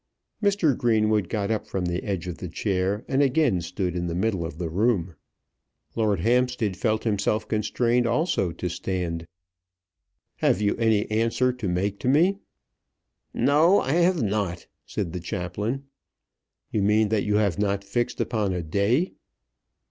[0.41, 0.75] Mr.
[0.75, 4.43] Greenwood got up from the edge of the chair, and again stood in the middle
[4.43, 5.13] of the room.
[5.95, 9.27] Lord Hampstead felt himself constrained also to stand.
[10.37, 12.39] "Have you any answer to make to me?"
[13.31, 15.83] "No; I have not," said the chaplain.
[16.71, 19.13] "You mean that you have not fixed upon a day?"